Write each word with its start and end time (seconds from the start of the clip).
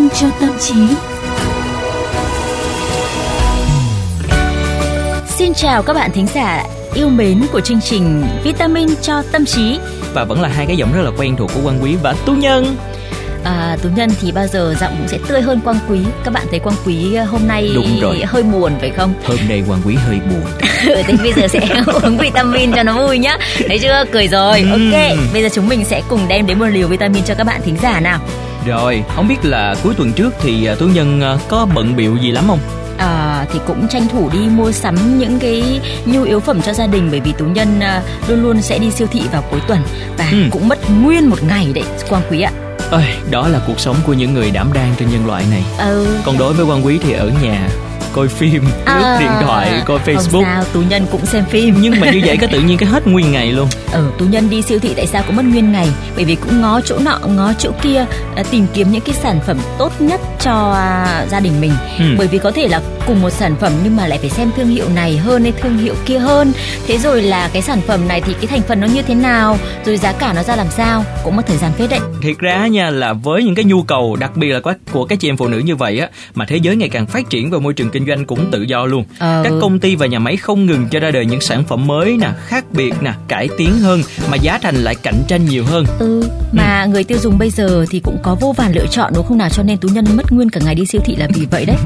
vitamin 0.00 0.10
cho 0.20 0.26
tâm 0.40 0.50
trí. 0.60 0.74
Xin 5.28 5.54
chào 5.54 5.82
các 5.82 5.92
bạn 5.92 6.10
thính 6.12 6.26
giả 6.34 6.64
yêu 6.94 7.08
mến 7.08 7.42
của 7.52 7.60
chương 7.60 7.80
trình 7.80 8.22
Vitamin 8.44 8.88
cho 9.02 9.22
tâm 9.32 9.44
trí. 9.44 9.78
Và 10.14 10.24
vẫn 10.24 10.40
là 10.40 10.48
hai 10.48 10.66
cái 10.66 10.76
giọng 10.76 10.92
rất 10.92 11.02
là 11.02 11.10
quen 11.18 11.36
thuộc 11.36 11.50
của 11.54 11.60
Quang 11.64 11.82
Quý 11.82 11.96
và 12.02 12.14
Tú 12.26 12.32
Nhân. 12.32 12.76
À, 13.44 13.76
tú 13.82 13.88
nhân 13.96 14.10
thì 14.20 14.32
bao 14.32 14.46
giờ 14.46 14.74
giọng 14.80 14.94
cũng 14.98 15.08
sẽ 15.08 15.18
tươi 15.28 15.40
hơn 15.42 15.60
quang 15.60 15.78
quý 15.88 15.98
các 16.24 16.34
bạn 16.34 16.46
thấy 16.50 16.58
quang 16.58 16.76
quý 16.86 17.14
ờ, 17.14 17.24
hôm 17.24 17.40
nay 17.48 17.70
Đúng 17.74 18.00
rồi. 18.00 18.22
hơi 18.26 18.42
buồn 18.42 18.72
phải 18.80 18.90
không 18.90 19.14
Hôm 19.24 19.36
nay 19.48 19.62
Quang 19.66 19.80
Quý 19.86 19.94
hơi 20.06 20.18
buồn. 20.30 20.50
thế 21.06 21.14
bây 21.22 21.32
giờ 21.32 21.48
sẽ 21.48 21.60
uống 22.04 22.18
vitamin 22.18 22.72
cho 22.72 22.82
nó 22.82 23.06
vui 23.06 23.18
nhá 23.18 23.38
thấy 23.68 23.78
chưa 23.78 24.04
cười 24.12 24.28
rồi 24.28 24.60
Ừm. 24.60 24.70
ok 24.92 25.00
bây 25.32 25.42
giờ 25.42 25.48
chúng 25.54 25.68
mình 25.68 25.84
sẽ 25.84 26.02
cùng 26.08 26.20
đem 26.28 26.46
đến 26.46 26.58
một 26.58 26.66
liều 26.66 26.88
vitamin 26.88 27.24
cho 27.24 27.34
các 27.34 27.44
bạn 27.44 27.60
thính 27.64 27.76
giả 27.82 28.00
nào 28.00 28.20
Rồi, 28.66 29.04
không 29.16 29.28
biết 29.28 29.44
là 29.44 29.74
cuối 29.82 29.94
tuần 29.96 30.12
trước 30.12 30.34
thì 30.42 30.64
à, 30.66 30.74
Tú 30.74 30.86
Nhân 30.86 31.20
à, 31.20 31.36
có 31.48 31.66
bận 31.74 31.96
biệu 31.96 32.16
gì 32.16 32.30
lắm 32.30 32.44
không? 32.46 32.58
à, 32.98 33.46
thì 33.52 33.58
cũng 33.66 33.88
tranh 33.88 34.08
thủ 34.08 34.28
đi 34.32 34.38
mua 34.38 34.72
sắm 34.72 35.18
những 35.18 35.38
cái 35.38 35.80
nhu 36.06 36.22
yếu 36.22 36.40
phẩm 36.40 36.62
cho 36.62 36.72
gia 36.72 36.86
đình 36.86 37.08
bởi 37.10 37.20
vì 37.20 37.32
tú 37.32 37.44
nhân 37.44 37.80
à, 37.80 38.02
luôn 38.28 38.42
luôn 38.42 38.62
sẽ 38.62 38.78
đi 38.78 38.90
siêu 38.90 39.06
thị 39.12 39.22
vào 39.32 39.44
cuối 39.50 39.60
tuần 39.68 39.80
và 40.18 40.28
Ừ. 40.32 40.36
cũng 40.50 40.68
mất 40.68 40.78
nguyên 41.02 41.26
một 41.30 41.42
ngày 41.48 41.72
đấy 41.74 41.84
quang 42.08 42.22
quý 42.30 42.40
ạ 42.40 42.52
Ơi, 42.90 43.04
đó 43.30 43.48
là 43.48 43.60
cuộc 43.66 43.80
sống 43.80 43.96
của 44.06 44.12
những 44.12 44.34
người 44.34 44.50
đảm 44.50 44.70
đang 44.74 44.94
trên 44.98 45.10
nhân 45.10 45.26
loại 45.26 45.44
này. 45.50 45.62
ừ 45.78 46.06
Còn 46.24 46.38
đối 46.38 46.52
với 46.54 46.66
Quang 46.66 46.86
Quý 46.86 46.98
thì 47.02 47.12
ở 47.12 47.30
nhà 47.42 47.68
coi 48.12 48.28
phim, 48.28 48.62
lướt 48.64 49.02
À, 49.02 49.16
điện 49.20 49.30
thoại, 49.42 49.82
coi 49.84 49.98
không 49.98 50.14
Facebook. 50.14 50.42
sao 50.42 50.64
tú 50.72 50.82
nhân 50.88 51.06
cũng 51.12 51.26
xem 51.26 51.44
phim. 51.44 51.74
Nhưng 51.80 52.00
mà 52.00 52.10
như 52.10 52.20
vậy 52.26 52.36
có 52.40 52.46
tự 52.52 52.60
nhiên 52.60 52.78
cái 52.78 52.88
hết 52.88 53.06
nguyên 53.06 53.32
ngày 53.32 53.52
luôn. 53.52 53.68
ở 53.92 54.10
tú 54.18 54.24
nhân 54.24 54.50
đi 54.50 54.62
siêu 54.62 54.78
thị 54.78 54.92
tại 54.96 55.06
sao 55.06 55.22
cũng 55.26 55.36
mất 55.36 55.44
nguyên 55.44 55.72
ngày? 55.72 55.88
Bởi 56.16 56.24
vì 56.24 56.34
cũng 56.34 56.60
ngó 56.60 56.80
chỗ 56.80 56.98
nọ 56.98 57.18
ngó 57.26 57.52
chỗ 57.58 57.70
kia 57.82 58.04
à, 58.36 58.42
tìm 58.50 58.66
kiếm 58.74 58.90
những 58.92 59.00
cái 59.00 59.14
sản 59.22 59.40
phẩm 59.46 59.58
tốt 59.78 59.92
nhất 60.00 60.20
cho 60.40 60.72
à, 60.72 61.26
gia 61.30 61.40
đình 61.40 61.60
mình. 61.60 61.72
Ừ. 61.98 62.04
bởi 62.18 62.26
vì 62.26 62.38
có 62.38 62.50
thể 62.50 62.68
là 62.68 62.80
cùng 63.06 63.22
một 63.22 63.30
sản 63.30 63.54
phẩm 63.60 63.72
nhưng 63.84 63.96
mà 63.96 64.06
lại 64.06 64.18
phải 64.18 64.30
xem 64.30 64.50
thương 64.56 64.68
hiệu 64.68 64.88
này 64.94 65.16
hơn 65.16 65.42
hay 65.42 65.52
thương 65.52 65.78
hiệu 65.78 65.94
kia 66.06 66.18
hơn. 66.18 66.52
Thế 66.86 66.98
rồi 66.98 67.22
là 67.22 67.50
cái 67.52 67.62
sản 67.62 67.80
phẩm 67.86 68.08
này 68.08 68.20
thì 68.20 68.32
cái 68.34 68.46
thành 68.46 68.62
phần 68.68 68.80
nó 68.80 68.86
như 68.86 69.02
thế 69.02 69.14
nào? 69.14 69.58
Rồi 69.84 69.96
giá 69.96 70.12
cả 70.12 70.32
nó 70.32 70.42
ra 70.42 70.56
làm 70.56 70.66
sao? 70.70 71.04
Cũng 71.24 71.36
mất 71.36 71.42
thời 71.46 71.56
gian 71.56 71.72
phết 71.72 71.90
đấy. 71.90 72.00
Thiệt 72.22 72.38
ra 72.38 72.66
nha 72.66 72.90
là 72.90 73.12
với 73.12 73.42
những 73.44 73.54
cái 73.54 73.64
nhu 73.64 73.82
cầu 73.82 74.16
đặc 74.16 74.36
biệt 74.36 74.48
là 74.52 74.60
của, 74.60 74.74
của 74.92 75.04
các 75.04 75.20
chị 75.20 75.28
em 75.28 75.36
phụ 75.36 75.48
nữ 75.48 75.58
như 75.58 75.76
vậy 75.76 75.98
á 75.98 76.08
mà 76.34 76.44
thế 76.48 76.56
giới 76.56 76.76
ngày 76.76 76.88
càng 76.88 77.06
phát 77.06 77.30
triển 77.30 77.50
và 77.50 77.58
môi 77.58 77.72
trường 77.72 77.90
kinh 77.90 77.99
doanh 78.06 78.24
cũng 78.24 78.50
tự 78.50 78.62
do 78.62 78.86
luôn. 78.86 79.04
Ờ. 79.18 79.40
Các 79.44 79.52
công 79.60 79.78
ty 79.78 79.96
và 79.96 80.06
nhà 80.06 80.18
máy 80.18 80.36
không 80.36 80.66
ngừng 80.66 80.88
cho 80.90 81.00
ra 81.00 81.10
đời 81.10 81.26
những 81.26 81.40
sản 81.40 81.64
phẩm 81.64 81.86
mới 81.86 82.16
nè, 82.16 82.30
khác 82.46 82.64
biệt 82.72 82.94
nè, 83.00 83.12
cải 83.28 83.48
tiến 83.58 83.78
hơn 83.78 84.02
mà 84.30 84.36
giá 84.36 84.58
thành 84.58 84.76
lại 84.76 84.94
cạnh 84.94 85.22
tranh 85.28 85.44
nhiều 85.44 85.64
hơn. 85.64 85.84
ừ 85.98 86.22
mà 86.52 86.86
người 86.86 87.04
tiêu 87.04 87.18
dùng 87.18 87.38
bây 87.38 87.50
giờ 87.50 87.86
thì 87.90 88.00
cũng 88.00 88.18
có 88.22 88.34
vô 88.40 88.54
vàn 88.56 88.72
lựa 88.74 88.86
chọn 88.90 89.12
đúng 89.14 89.26
không 89.26 89.38
nào 89.38 89.48
cho 89.48 89.62
nên 89.62 89.78
tú 89.78 89.88
nhân 89.88 90.04
mất 90.16 90.32
nguyên 90.32 90.50
cả 90.50 90.60
ngày 90.64 90.74
đi 90.74 90.86
siêu 90.86 91.00
thị 91.04 91.16
là 91.16 91.28
vì 91.34 91.46
vậy 91.50 91.64
đấy 91.64 91.76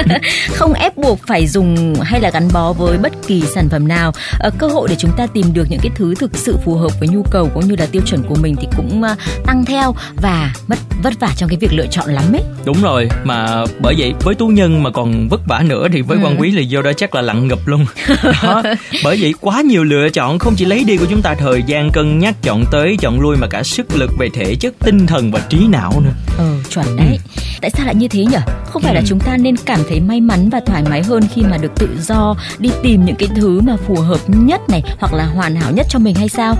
không 0.54 0.72
ép 0.72 0.96
buộc 0.96 1.18
phải 1.26 1.46
dùng 1.46 1.94
hay 2.02 2.20
là 2.20 2.30
gắn 2.30 2.48
bó 2.52 2.72
với 2.72 2.98
bất 2.98 3.12
kỳ 3.26 3.42
sản 3.54 3.68
phẩm 3.68 3.88
nào 3.88 4.12
Ờ, 4.38 4.50
cơ 4.58 4.66
hội 4.66 4.88
để 4.88 4.96
chúng 4.98 5.10
ta 5.16 5.26
tìm 5.26 5.46
được 5.52 5.66
những 5.70 5.80
cái 5.82 5.92
thứ 5.94 6.14
thực 6.14 6.36
sự 6.36 6.56
phù 6.64 6.74
hợp 6.74 7.00
với 7.00 7.08
nhu 7.08 7.22
cầu 7.30 7.48
cũng 7.54 7.68
như 7.68 7.76
là 7.76 7.86
tiêu 7.86 8.02
chuẩn 8.06 8.22
của 8.22 8.34
mình 8.34 8.56
thì 8.60 8.68
cũng 8.76 9.02
ờ, 9.02 9.14
tăng 9.46 9.64
theo 9.64 9.94
và 10.16 10.52
mất 10.68 10.78
vất 11.02 11.20
vả 11.20 11.28
trong 11.36 11.48
cái 11.48 11.58
việc 11.58 11.72
lựa 11.72 11.86
chọn 11.86 12.08
lắm 12.08 12.24
ấy 12.32 12.42
Đúng 12.64 12.82
rồi, 12.82 13.08
mà 13.24 13.64
bởi 13.80 13.94
vậy 13.98 14.14
với 14.20 14.34
tú 14.34 14.48
nhân 14.48 14.82
mà 14.82 14.90
còn 14.90 15.28
vất 15.28 15.39
vả 15.46 15.62
nữa 15.66 15.86
thì 15.92 16.00
với 16.02 16.18
Ừ. 16.18 16.24
quan 16.24 16.40
quý 16.40 16.50
là 16.50 16.62
vô 16.70 16.82
đó 16.82 16.92
chắc 16.96 17.14
là 17.14 17.20
lặn 17.22 17.48
ngập 17.48 17.58
luôn. 17.66 17.86
Đó, 18.42 18.62
bởi 19.04 19.18
vậy 19.20 19.34
quá 19.40 19.60
nhiều 19.60 19.84
lựa 19.84 20.08
chọn 20.08 20.38
không 20.38 20.54
chỉ 20.56 20.64
lấy 20.64 20.84
đi 20.84 20.96
của 20.96 21.06
chúng 21.10 21.22
ta 21.22 21.34
thời 21.34 21.62
gian 21.66 21.90
cân 21.92 22.18
nhắc 22.18 22.34
chọn 22.42 22.64
tới 22.72 22.96
chọn 23.00 23.20
lui 23.20 23.36
mà 23.36 23.46
cả 23.46 23.62
sức 23.62 23.86
lực 23.96 24.10
về 24.18 24.28
thể 24.34 24.54
chất, 24.54 24.74
tinh 24.84 25.06
thần 25.06 25.30
và 25.32 25.40
trí 25.48 25.58
não 25.68 26.00
nữa. 26.04 26.10
ờ 26.38 26.46
chuẩn 26.70 26.96
đấy 26.96 27.18
tại 27.60 27.70
sao 27.70 27.86
lại 27.86 27.94
như 27.94 28.08
thế 28.08 28.24
nhỉ 28.24 28.36
không 28.66 28.82
phải 28.82 28.94
là 28.94 29.00
Ừ. 29.00 29.06
chúng 29.08 29.20
ta 29.20 29.36
nên 29.36 29.56
cảm 29.56 29.80
thấy 29.88 30.00
may 30.00 30.20
mắn 30.20 30.50
và 30.50 30.60
thoải 30.66 30.82
mái 30.90 31.02
hơn 31.02 31.22
khi 31.34 31.42
mà 31.42 31.56
được 31.56 31.72
tự 31.78 31.88
do 32.02 32.34
đi 32.58 32.70
tìm 32.82 33.04
những 33.04 33.16
cái 33.16 33.28
thứ 33.36 33.60
mà 33.60 33.76
phù 33.86 33.94
hợp 33.96 34.20
nhất 34.26 34.60
này 34.68 34.82
hoặc 34.98 35.12
là 35.14 35.24
hoàn 35.26 35.56
hảo 35.56 35.72
nhất 35.72 35.86
cho 35.90 35.98
mình 35.98 36.14
hay 36.14 36.28
sao 36.28 36.56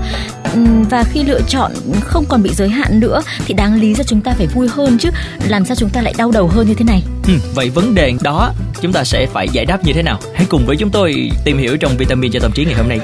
Ừm, 0.54 0.82
và 0.82 1.04
khi 1.04 1.24
lựa 1.24 1.40
chọn 1.48 1.72
không 2.00 2.24
còn 2.28 2.42
bị 2.42 2.50
giới 2.54 2.69
hạn 2.69 3.00
nữa 3.00 3.22
thì 3.46 3.54
đáng 3.54 3.80
lý 3.80 3.94
ra 3.94 4.04
chúng 4.04 4.20
ta 4.20 4.32
phải 4.38 4.46
vui 4.46 4.69
hơn 4.69 4.98
chứ 4.98 5.10
làm 5.48 5.64
sao 5.64 5.74
chúng 5.76 5.90
ta 5.90 6.00
lại 6.02 6.14
đau 6.16 6.30
đầu 6.30 6.48
hơn 6.48 6.66
như 6.69 6.74
thế 6.74 6.84
này 6.84 7.02
Ừ, 7.30 7.36
vậy 7.54 7.70
vấn 7.70 7.94
đề 7.94 8.12
đó 8.22 8.52
chúng 8.80 8.92
ta 8.92 9.04
sẽ 9.04 9.26
phải 9.26 9.48
giải 9.48 9.64
đáp 9.64 9.84
như 9.84 9.92
thế 9.92 10.02
nào? 10.02 10.18
Hãy 10.34 10.46
cùng 10.48 10.66
với 10.66 10.76
chúng 10.76 10.91
tôi 10.91 11.30
tìm 11.44 11.58
hiểu 11.58 11.76
trong 11.76 11.96
vitamin 11.96 12.32
cho 12.32 12.41
tâm 12.41 12.52
trí 12.52 12.64
ngày 12.64 12.74
hôm 12.74 12.88
nay. 12.88 12.98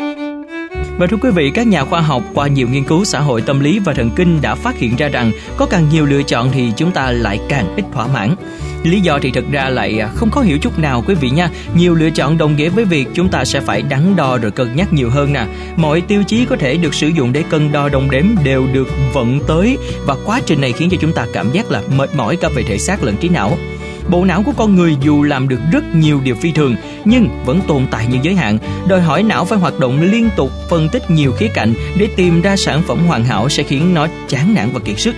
Và 0.98 1.06
thưa 1.06 1.16
quý 1.16 1.30
vị, 1.30 1.50
các 1.54 1.66
nhà 1.66 1.84
khoa 1.84 2.00
học 2.00 2.22
qua 2.34 2.46
nhiều 2.46 2.68
nghiên 2.68 2.84
cứu 2.84 3.04
xã 3.04 3.20
hội 3.20 3.42
tâm 3.42 3.60
lý 3.60 3.78
và 3.78 3.92
thần 3.92 4.10
kinh 4.16 4.42
đã 4.42 4.54
phát 4.54 4.78
hiện 4.78 4.96
ra 4.96 5.08
rằng 5.08 5.32
có 5.56 5.66
càng 5.66 5.88
nhiều 5.92 6.06
lựa 6.06 6.22
chọn 6.22 6.50
thì 6.52 6.72
chúng 6.76 6.90
ta 6.90 7.10
lại 7.10 7.40
càng 7.48 7.74
ít 7.76 7.84
thỏa 7.92 8.06
mãn. 8.06 8.34
Lý 8.82 9.00
do 9.00 9.18
thì 9.22 9.30
thực 9.30 9.50
ra 9.50 9.68
lại 9.68 9.98
à, 10.00 10.08
không 10.14 10.30
khó 10.30 10.40
hiểu 10.40 10.58
chút 10.58 10.78
nào 10.78 11.04
quý 11.06 11.14
vị 11.14 11.30
nha. 11.30 11.50
Nhiều 11.74 11.94
lựa 11.94 12.10
chọn 12.10 12.38
đồng 12.38 12.56
nghĩa 12.56 12.68
với 12.68 12.84
việc 12.84 13.08
chúng 13.14 13.28
ta 13.28 13.44
sẽ 13.44 13.60
phải 13.60 13.82
đắn 13.82 14.16
đo 14.16 14.38
rồi 14.38 14.50
cân 14.50 14.76
nhắc 14.76 14.92
nhiều 14.92 15.10
hơn 15.10 15.32
nè. 15.32 15.46
Mọi 15.76 16.00
tiêu 16.00 16.22
chí 16.26 16.44
có 16.44 16.56
thể 16.56 16.76
được 16.76 16.94
sử 16.94 17.08
dụng 17.08 17.32
để 17.32 17.44
cân 17.50 17.72
đo 17.72 17.88
đồng 17.88 18.10
đếm 18.10 18.24
đều 18.44 18.66
được 18.72 18.88
vận 19.12 19.40
tới 19.46 19.78
và 20.06 20.16
quá 20.24 20.40
trình 20.46 20.60
này 20.60 20.72
khiến 20.72 20.88
cho 20.90 20.96
chúng 21.00 21.12
ta 21.12 21.26
cảm 21.32 21.52
giác 21.52 21.70
là 21.70 21.82
mệt 21.96 22.10
mỏi 22.16 22.36
cả 22.36 22.48
về 22.48 22.62
thể 22.62 22.78
xác 22.78 23.02
lẫn 23.02 23.16
trí 23.16 23.28
não. 23.28 23.58
Bộ 24.10 24.24
não 24.24 24.42
của 24.46 24.52
con 24.56 24.74
người 24.74 24.96
dù 25.00 25.22
làm 25.22 25.48
được 25.48 25.60
rất 25.72 25.84
nhiều 25.94 26.20
điều 26.24 26.34
phi 26.34 26.52
thường 26.52 26.74
nhưng 27.04 27.28
vẫn 27.44 27.60
tồn 27.68 27.86
tại 27.90 28.06
những 28.10 28.24
giới 28.24 28.34
hạn, 28.34 28.58
đòi 28.88 29.00
hỏi 29.00 29.22
não 29.22 29.44
phải 29.44 29.58
hoạt 29.58 29.78
động 29.78 30.00
liên 30.00 30.28
tục, 30.36 30.50
phân 30.68 30.88
tích 30.88 31.10
nhiều 31.10 31.32
khía 31.32 31.48
cạnh 31.54 31.74
để 31.98 32.08
tìm 32.16 32.42
ra 32.42 32.56
sản 32.56 32.82
phẩm 32.86 33.06
hoàn 33.06 33.24
hảo 33.24 33.48
sẽ 33.48 33.62
khiến 33.62 33.94
nó 33.94 34.06
chán 34.28 34.54
nản 34.54 34.68
và 34.72 34.80
kiệt 34.80 35.00
sức. 35.00 35.14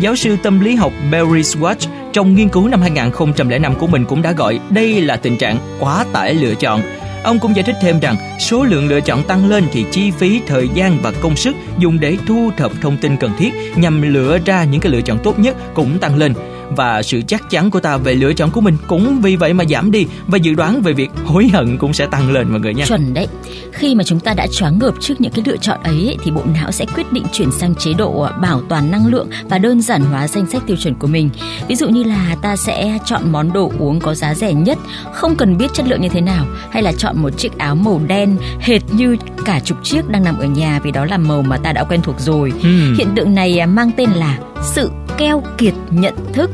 Giáo 0.00 0.16
sư 0.16 0.36
tâm 0.42 0.60
lý 0.60 0.74
học 0.74 0.92
Barry 1.12 1.40
Schwartz 1.42 1.88
trong 2.12 2.34
nghiên 2.34 2.48
cứu 2.48 2.68
năm 2.68 2.80
2005 2.80 3.74
của 3.74 3.86
mình 3.86 4.04
cũng 4.04 4.22
đã 4.22 4.32
gọi 4.32 4.60
đây 4.70 5.00
là 5.00 5.16
tình 5.16 5.38
trạng 5.38 5.58
quá 5.80 6.04
tải 6.12 6.34
lựa 6.34 6.54
chọn. 6.54 6.80
Ông 7.22 7.38
cũng 7.38 7.56
giải 7.56 7.62
thích 7.62 7.76
thêm 7.82 8.00
rằng 8.00 8.16
số 8.40 8.64
lượng 8.64 8.88
lựa 8.88 9.00
chọn 9.00 9.22
tăng 9.22 9.50
lên 9.50 9.64
thì 9.72 9.84
chi 9.90 10.10
phí, 10.10 10.40
thời 10.46 10.68
gian 10.74 10.98
và 11.02 11.12
công 11.20 11.36
sức 11.36 11.56
dùng 11.78 12.00
để 12.00 12.16
thu 12.26 12.50
thập 12.56 12.72
thông 12.80 12.96
tin 12.96 13.16
cần 13.16 13.30
thiết 13.38 13.50
nhằm 13.76 14.02
lựa 14.02 14.38
ra 14.44 14.64
những 14.64 14.80
cái 14.80 14.92
lựa 14.92 15.00
chọn 15.00 15.18
tốt 15.22 15.38
nhất 15.38 15.56
cũng 15.74 15.98
tăng 15.98 16.16
lên 16.16 16.34
và 16.76 17.02
sự 17.02 17.20
chắc 17.28 17.50
chắn 17.50 17.70
của 17.70 17.80
ta 17.80 17.96
về 17.96 18.14
lựa 18.14 18.32
chọn 18.32 18.50
của 18.50 18.60
mình 18.60 18.76
cũng 18.86 19.20
vì 19.20 19.36
vậy 19.36 19.52
mà 19.52 19.64
giảm 19.64 19.90
đi 19.90 20.06
và 20.26 20.38
dự 20.38 20.54
đoán 20.54 20.82
về 20.82 20.92
việc 20.92 21.10
hối 21.24 21.48
hận 21.52 21.78
cũng 21.78 21.92
sẽ 21.92 22.06
tăng 22.06 22.32
lên 22.32 22.48
mọi 22.48 22.60
người 22.60 22.74
nha. 22.74 22.84
chuẩn 22.86 23.14
đấy 23.14 23.26
khi 23.72 23.94
mà 23.94 24.04
chúng 24.04 24.20
ta 24.20 24.34
đã 24.34 24.46
choáng 24.52 24.78
ngợp 24.78 24.94
trước 25.00 25.20
những 25.20 25.32
cái 25.32 25.44
lựa 25.46 25.56
chọn 25.56 25.82
ấy, 25.82 26.16
thì 26.24 26.30
bộ 26.30 26.42
não 26.54 26.72
sẽ 26.72 26.86
quyết 26.94 27.12
định 27.12 27.24
chuyển 27.32 27.52
sang 27.52 27.74
chế 27.74 27.92
độ 27.92 28.20
ờ, 28.20 28.32
bảo 28.42 28.62
toàn 28.68 28.90
năng 28.90 29.06
lượng 29.06 29.28
và 29.50 29.58
đơn 29.58 29.80
giản 29.82 30.02
hóa 30.02 30.28
danh 30.28 30.46
sách 30.46 30.62
tiêu 30.66 30.76
chuẩn 30.76 30.94
của 30.94 31.06
mình 31.06 31.30
ví 31.68 31.74
dụ 31.74 31.88
như 31.88 32.02
là 32.04 32.36
ta 32.42 32.56
sẽ 32.56 32.98
chọn 33.04 33.32
món 33.32 33.52
đồ 33.52 33.72
uống 33.78 34.00
có 34.00 34.14
giá 34.14 34.34
rẻ 34.34 34.52
nhất 34.52 34.78
không 35.12 35.36
cần 35.36 35.58
biết 35.58 35.74
chất 35.74 35.86
lượng 35.88 36.00
như 36.00 36.08
thế 36.08 36.20
nào 36.20 36.46
hay 36.70 36.82
là 36.82 36.92
chọn 36.92 37.18
một 37.18 37.30
chiếc 37.38 37.58
áo 37.58 37.74
màu 37.74 38.00
đen 38.06 38.36
hệt 38.60 38.82
như 38.92 39.16
cả 39.44 39.60
chục 39.64 39.78
chiếc 39.82 40.08
đang 40.08 40.24
nằm 40.24 40.38
ở 40.38 40.46
nhà 40.46 40.80
vì 40.82 40.90
đó 40.90 41.04
là 41.04 41.18
màu 41.18 41.42
mà 41.42 41.56
ta 41.56 41.72
đã 41.72 41.84
quen 41.84 42.00
thuộc 42.02 42.20
rồi 42.20 42.52
Hmm. 42.62 42.94
hiện 42.98 43.08
tượng 43.16 43.34
này 43.34 43.58
à, 43.58 43.66
mang 43.66 43.90
tên 43.96 44.10
là 44.10 44.38
sự 44.62 44.90
keo 45.18 45.42
kiệt 45.58 45.74
nhận 45.90 46.14
thức 46.32 46.50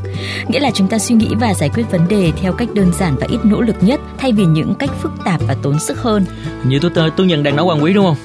nghĩa 0.49 0.61
là 0.61 0.71
chúng 0.71 0.89
ta 0.89 0.99
suy 0.99 1.15
nghĩ 1.15 1.29
và 1.41 1.55
giải 1.55 1.69
quyết 1.75 1.91
vấn 1.91 2.09
đề 2.09 2.33
theo 2.43 2.53
cách 2.53 2.69
đơn 2.75 2.93
giản 2.99 3.17
và 3.21 3.27
ít 3.31 3.39
nỗ 3.45 3.61
lực 3.61 3.77
nhất 3.81 4.01
thay 4.19 4.33
vì 4.33 4.45
những 4.45 4.75
cách 4.75 4.91
phức 5.03 5.13
tạp 5.25 5.41
và 5.49 5.57
tốn 5.63 5.79
sức 5.81 5.99
hơn 6.03 6.25
Như 6.65 6.79
tôi 6.95 7.11
tôi 7.17 7.27
nhân 7.27 7.43
đang 7.43 7.57
nói 7.57 7.65
quan 7.67 7.83
quý 7.83 7.93
đúng 7.93 8.05
không? 8.07 8.17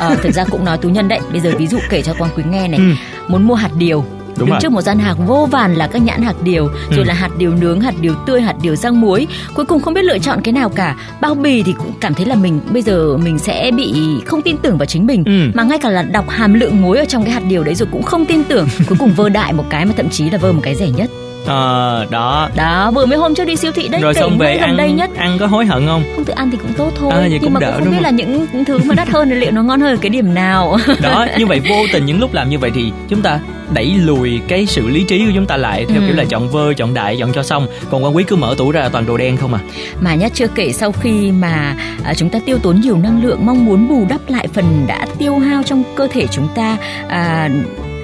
Ờ, 0.00 0.16
thực 0.22 0.34
ra 0.34 0.44
cũng 0.50 0.64
nói 0.64 0.78
tú 0.78 0.88
nhân 0.88 1.08
đấy 1.08 1.20
bây 1.32 1.40
giờ 1.40 1.52
ví 1.58 1.66
dụ 1.66 1.78
kể 1.90 2.02
cho 2.02 2.14
quan 2.18 2.30
quý 2.36 2.42
nghe 2.50 2.68
này 2.68 2.80
Ừ. 2.80 2.92
muốn 3.28 3.42
mua 3.46 3.54
hạt 3.54 3.70
điều 3.78 4.04
Đúng 4.38 4.46
đứng 4.46 4.52
rồi. 4.54 4.58
trước 4.62 4.72
một 4.72 4.80
gian 4.82 4.98
hàng 4.98 5.26
vô 5.26 5.48
vàn 5.50 5.74
là 5.74 5.86
các 5.86 6.02
nhãn 6.02 6.22
hạt 6.22 6.34
điều 6.42 6.66
rồi 6.66 6.98
Ừ. 6.98 7.04
là 7.04 7.14
hạt 7.14 7.30
điều 7.38 7.54
nướng 7.54 7.80
hạt 7.80 7.94
điều 8.00 8.14
tươi 8.26 8.40
hạt 8.40 8.54
điều 8.62 8.76
rang 8.76 9.00
muối 9.00 9.26
cuối 9.54 9.64
cùng 9.66 9.80
không 9.82 9.94
biết 9.94 10.02
lựa 10.04 10.18
chọn 10.18 10.40
cái 10.42 10.52
nào 10.52 10.68
cả 10.68 10.96
bao 11.20 11.34
bì 11.34 11.62
thì 11.62 11.72
cũng 11.78 11.92
cảm 12.00 12.14
thấy 12.14 12.26
là 12.26 12.34
mình 12.34 12.60
bây 12.72 12.82
giờ 12.82 13.16
mình 13.16 13.38
sẽ 13.38 13.70
bị 13.76 13.94
không 14.26 14.42
tin 14.42 14.56
tưởng 14.56 14.78
vào 14.78 14.86
chính 14.86 15.06
mình 15.06 15.22
Ừ. 15.26 15.50
mà 15.54 15.62
ngay 15.62 15.78
cả 15.78 15.90
là 15.90 16.02
đọc 16.02 16.28
hàm 16.28 16.54
lượng 16.54 16.82
muối 16.82 16.98
ở 16.98 17.04
trong 17.04 17.24
cái 17.24 17.32
hạt 17.32 17.42
điều 17.48 17.64
đấy 17.64 17.74
rồi 17.74 17.88
cũng 17.92 18.02
không 18.02 18.26
tin 18.26 18.44
tưởng 18.44 18.68
cuối 18.86 18.96
cùng 19.00 19.12
vơ 19.16 19.28
đại 19.28 19.52
một 19.52 19.64
cái 19.70 19.84
mà 19.84 19.92
thậm 19.96 20.08
chí 20.10 20.30
là 20.30 20.38
vơ 20.38 20.52
một 20.52 20.60
cái 20.64 20.74
rẻ 20.74 20.88
nhất 20.90 21.10
Ờ, 21.46 22.06
đó. 22.10 22.48
đó 22.56 22.90
vừa 22.90 23.06
mới 23.06 23.18
hôm 23.18 23.34
trước 23.34 23.44
đi 23.44 23.56
siêu 23.56 23.72
thị 23.72 23.88
đấy 23.88 24.00
Rồi 24.00 24.14
xong 24.14 24.38
về 24.38 24.56
ăn 24.56 24.76
đây 24.76 24.92
nhất 24.92 25.10
ăn 25.16 25.36
có 25.40 25.46
hối 25.46 25.66
hận 25.66 25.86
không? 25.86 26.02
không 26.14 26.24
tự 26.24 26.32
ăn 26.32 26.50
thì 26.50 26.56
cũng 26.62 26.72
tốt 26.72 26.90
thôi 27.00 27.10
À, 27.12 27.18
vậy 27.20 27.28
nhưng 27.30 27.40
cũng 27.42 27.52
mà 27.52 27.60
đỡ, 27.60 27.72
cũng 27.76 27.84
không 27.84 27.90
biết 27.90 27.96
không? 27.96 28.02
là 28.04 28.10
những 28.10 28.64
thứ 28.64 28.78
mà 28.84 28.94
đắt 28.94 29.08
hơn 29.08 29.28
thì 29.28 29.34
liệu 29.34 29.50
nó 29.50 29.62
ngon 29.62 29.80
hơn 29.80 29.90
ở 29.90 29.98
cái 30.00 30.10
điểm 30.10 30.34
nào 30.34 30.76
Đó, 31.02 31.26
như 31.38 31.46
vậy 31.46 31.60
vô 31.68 31.76
tình 31.92 32.06
những 32.06 32.20
lúc 32.20 32.34
làm 32.34 32.50
như 32.50 32.58
vậy 32.58 32.70
thì 32.74 32.92
chúng 33.08 33.22
ta 33.22 33.38
đẩy 33.72 33.86
lùi 33.86 34.40
cái 34.48 34.66
sự 34.66 34.88
lý 34.88 35.04
trí 35.04 35.18
của 35.26 35.32
chúng 35.34 35.46
ta 35.46 35.56
lại 35.56 35.84
theo 35.88 36.00
Ừ. 36.00 36.06
kiểu 36.06 36.16
là 36.16 36.24
chọn 36.24 36.48
vơ, 36.50 36.74
chọn 36.74 36.94
đại, 36.94 37.16
chọn 37.20 37.32
cho 37.32 37.42
xong. 37.42 37.66
Còn 37.90 38.04
quan 38.04 38.16
quý 38.16 38.24
cứ 38.24 38.36
mở 38.36 38.54
tủ 38.58 38.70
ra 38.70 38.88
toàn 38.88 39.06
đồ 39.06 39.16
đen 39.16 39.36
không 39.36 39.54
à. 39.54 39.60
mà 40.00 40.14
nhá 40.14 40.28
chưa 40.34 40.46
kể 40.46 40.72
sau 40.72 40.92
khi 40.92 41.30
mà 41.32 41.76
à, 42.04 42.14
chúng 42.14 42.28
ta 42.30 42.38
tiêu 42.46 42.58
tốn 42.62 42.80
nhiều 42.80 42.96
năng 42.98 43.22
lượng 43.24 43.46
mong 43.46 43.64
muốn 43.66 43.88
bù 43.88 44.06
đắp 44.08 44.20
lại 44.28 44.48
phần 44.54 44.84
đã 44.86 45.06
tiêu 45.18 45.38
hao 45.38 45.62
trong 45.62 45.82
cơ 45.96 46.08
thể 46.12 46.26
chúng 46.30 46.48
ta 46.54 46.76
à, 47.08 47.48